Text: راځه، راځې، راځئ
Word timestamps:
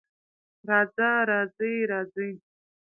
راځه، 0.67 1.11
راځې، 1.29 1.73
راځئ 1.91 2.31